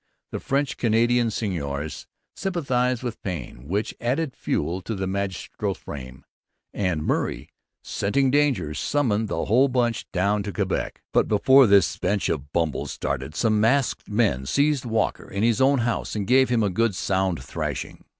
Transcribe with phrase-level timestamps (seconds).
[0.31, 6.25] The French Canadian seigneurs sympathized with Payne, which added fuel to the magisterial flame;
[6.73, 7.49] and Murray,
[7.83, 11.03] scenting danger, summoned the whole bench down to Quebec.
[11.13, 15.77] But before this bench of bumbles started some masked men seized Walker in his own
[15.77, 18.03] house and gave him a good sound thrashing.